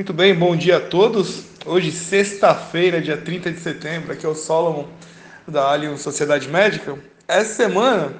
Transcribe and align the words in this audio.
Muito 0.00 0.14
bem, 0.14 0.34
bom 0.34 0.56
dia 0.56 0.78
a 0.78 0.80
todos. 0.80 1.44
Hoje, 1.66 1.92
sexta-feira, 1.92 3.02
dia 3.02 3.18
30 3.18 3.52
de 3.52 3.60
setembro, 3.60 4.14
aqui 4.14 4.24
é 4.24 4.28
o 4.30 4.34
Solomon 4.34 4.86
da 5.46 5.70
Alien 5.70 5.94
Sociedade 5.98 6.48
Médica. 6.48 6.98
Essa 7.28 7.52
semana, 7.64 8.14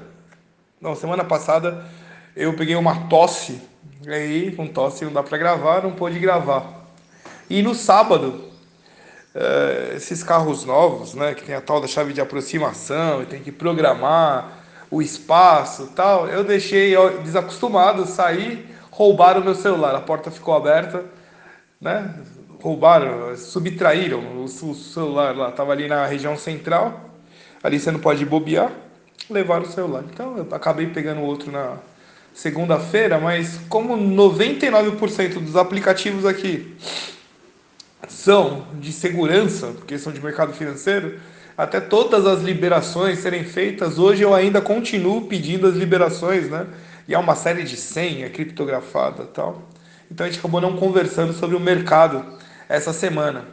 não, 0.79 0.95
semana 0.95 1.25
passada, 1.25 1.87
eu 2.37 2.53
peguei 2.53 2.77
uma 2.77 3.09
tosse. 3.09 3.63
E 4.07 4.13
aí, 4.13 4.53
com 4.55 4.67
tosse 4.67 5.07
não 5.07 5.13
dá 5.15 5.23
para 5.23 5.39
gravar, 5.39 5.83
não 5.83 5.93
pôde 5.93 6.19
gravar. 6.19 6.87
E 7.49 7.63
no 7.63 7.75
sábado, 7.75 8.45
eh, 9.35 9.95
esses 9.97 10.23
carros 10.23 10.67
novos, 10.67 11.15
né, 11.15 11.33
que 11.33 11.45
tem 11.45 11.55
a 11.55 11.63
tal 11.63 11.81
da 11.81 11.87
chave 11.89 12.13
de 12.13 12.21
aproximação 12.21 13.23
e 13.23 13.25
tem 13.25 13.41
que 13.41 13.51
programar 13.51 14.67
o 14.91 15.01
espaço 15.01 15.93
tal, 15.97 16.29
eu 16.29 16.45
deixei 16.45 16.95
desacostumado, 17.23 18.05
sair, 18.05 18.69
roubaram 18.91 19.41
o 19.41 19.45
meu 19.45 19.55
celular, 19.55 19.95
a 19.95 20.01
porta 20.03 20.31
ficou 20.31 20.55
aberta 20.55 21.19
né? 21.81 22.15
Roubaram, 22.61 23.35
subtraíram 23.37 24.45
o 24.45 24.49
celular 24.49 25.35
lá, 25.35 25.49
estava 25.49 25.73
ali 25.73 25.89
na 25.89 26.05
região 26.05 26.37
central, 26.37 27.11
ali 27.63 27.81
você 27.81 27.91
não 27.91 28.01
pode 28.01 28.25
bobear, 28.27 28.71
levaram 29.31 29.63
o 29.63 29.71
celular. 29.71 30.05
Então 30.13 30.37
eu 30.37 30.47
acabei 30.51 30.87
pegando 30.89 31.23
outro 31.23 31.51
na 31.51 31.79
segunda-feira, 32.35 33.19
mas 33.19 33.59
como 33.69 33.97
99% 33.97 35.41
dos 35.41 35.57
aplicativos 35.57 36.27
aqui 36.27 36.77
são 38.09 38.67
de 38.75 38.93
segurança, 38.93 39.69
porque 39.69 39.99
são 39.99 40.13
de 40.13 40.23
mercado 40.23 40.53
financeiro, 40.53 41.19
até 41.57 41.81
todas 41.81 42.27
as 42.27 42.43
liberações 42.43 43.21
serem 43.21 43.45
feitas, 43.45 43.99
hoje 43.99 44.23
eu 44.23 44.35
ainda 44.35 44.61
continuo 44.61 45.23
pedindo 45.23 45.67
as 45.67 45.75
liberações, 45.75 46.49
né? 46.51 46.67
E 47.09 47.15
há 47.15 47.19
uma 47.19 47.35
série 47.35 47.63
de 47.63 47.77
senha 47.77 48.29
criptografada 48.31 49.25
tal. 49.25 49.63
Então 50.11 50.27
a 50.27 50.29
gente 50.29 50.39
acabou 50.39 50.61
não 50.61 50.77
conversando 50.77 51.33
sobre 51.33 51.55
o 51.55 51.61
mercado 51.61 52.25
essa 52.69 52.93
semana. 52.93 53.45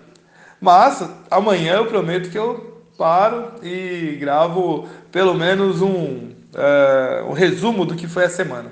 Mas 0.59 1.07
amanhã 1.29 1.75
eu 1.75 1.85
prometo 1.85 2.29
que 2.29 2.37
eu 2.37 2.83
paro 2.97 3.53
e 3.61 4.17
gravo 4.19 4.87
pelo 5.11 5.35
menos 5.35 5.81
um, 5.81 6.31
é, 6.55 7.23
um 7.27 7.33
resumo 7.33 7.85
do 7.85 7.95
que 7.95 8.07
foi 8.07 8.25
a 8.25 8.29
semana. 8.29 8.71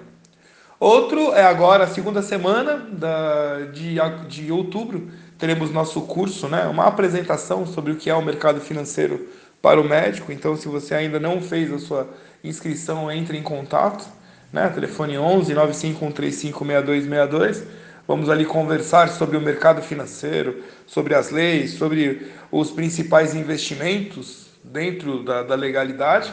Outro 0.80 1.32
é 1.34 1.44
agora 1.44 1.88
segunda 1.88 2.22
semana 2.22 2.78
da, 2.92 3.62
de, 3.72 3.96
de 4.28 4.52
outubro, 4.52 5.10
teremos 5.38 5.72
nosso 5.72 6.02
curso, 6.02 6.50
né, 6.50 6.66
uma 6.66 6.86
apresentação 6.86 7.66
sobre 7.66 7.94
o 7.94 7.96
que 7.96 8.10
é 8.10 8.16
o 8.16 8.22
mercado 8.22 8.60
financeiro 8.60 9.28
para 9.62 9.80
o 9.80 9.84
médico. 9.84 10.32
Então, 10.32 10.56
se 10.56 10.68
você 10.68 10.94
ainda 10.94 11.20
não 11.20 11.40
fez 11.40 11.72
a 11.72 11.80
sua 11.80 12.10
inscrição, 12.44 13.10
entre 13.12 13.38
em 13.38 13.44
contato 13.44 14.06
né? 14.52 14.70
Telefone 14.70 15.18
11 15.18 15.54
95135 15.54 16.66
6262. 16.66 17.64
Vamos 18.08 18.30
ali 18.30 18.46
conversar 18.46 19.10
sobre 19.10 19.36
o 19.36 19.42
mercado 19.42 19.82
financeiro, 19.82 20.64
sobre 20.86 21.16
as 21.16 21.32
leis, 21.32 21.72
sobre 21.72 22.32
os 22.52 22.70
principais 22.70 23.34
investimentos 23.34 24.46
dentro 24.64 25.24
da, 25.24 25.44
da 25.44 25.56
legalidade. 25.56 26.32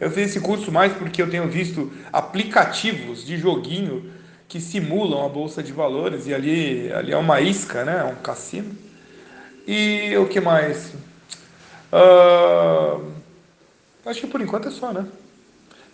Eu 0.00 0.10
fiz 0.10 0.30
esse 0.30 0.40
curso 0.40 0.72
mais 0.72 0.92
porque 0.94 1.20
eu 1.20 1.28
tenho 1.28 1.46
visto 1.48 1.92
aplicativos 2.10 3.24
de 3.24 3.36
joguinho 3.36 4.10
que 4.48 4.60
simulam 4.60 5.24
a 5.24 5.28
bolsa 5.28 5.62
de 5.62 5.72
valores 5.72 6.26
e 6.26 6.34
ali, 6.34 6.90
ali 6.92 7.12
é 7.12 7.16
uma 7.16 7.40
isca, 7.40 7.84
né? 7.84 7.98
É 8.00 8.04
um 8.04 8.16
cassino. 8.16 8.74
E 9.66 10.16
o 10.16 10.26
que 10.26 10.40
mais? 10.40 10.94
Uh, 11.92 13.04
acho 14.06 14.22
que 14.22 14.26
por 14.26 14.40
enquanto 14.40 14.68
é 14.68 14.70
só, 14.70 14.92
né? 14.92 15.06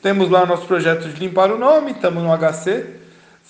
Temos 0.06 0.30
lá 0.30 0.46
nosso 0.46 0.64
projeto 0.68 1.08
de 1.08 1.18
limpar 1.18 1.50
o 1.50 1.58
nome, 1.58 1.90
estamos 1.90 2.22
no 2.22 2.30
HC, 2.30 2.86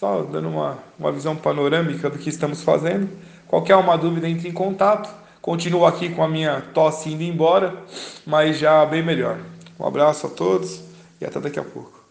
só 0.00 0.22
dando 0.22 0.48
uma, 0.48 0.78
uma 0.98 1.12
visão 1.12 1.36
panorâmica 1.36 2.08
do 2.08 2.16
que 2.16 2.30
estamos 2.30 2.62
fazendo. 2.62 3.10
Qualquer 3.46 3.76
uma 3.76 3.94
dúvida, 3.98 4.26
entre 4.26 4.48
em 4.48 4.52
contato. 4.52 5.06
Continuo 5.42 5.84
aqui 5.84 6.08
com 6.08 6.22
a 6.22 6.28
minha 6.28 6.62
tosse 6.72 7.10
indo 7.10 7.22
embora, 7.22 7.74
mas 8.24 8.58
já 8.58 8.86
bem 8.86 9.02
melhor. 9.02 9.36
Um 9.78 9.86
abraço 9.86 10.28
a 10.28 10.30
todos 10.30 10.82
e 11.20 11.26
até 11.26 11.38
daqui 11.40 11.60
a 11.60 11.62
pouco. 11.62 12.05